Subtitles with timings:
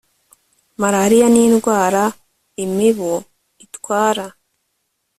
[0.81, 2.03] Malariya ni indwara
[2.63, 3.13] imibu
[3.65, 4.25] itwara